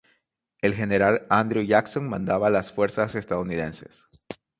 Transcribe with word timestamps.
El 0.63 0.73
general 0.73 1.27
Andrew 1.29 1.61
Jackson 1.63 2.09
mandaba 2.09 2.49
las 2.49 2.71
fuerzas 2.71 3.13
estadounidenses. 3.13 4.07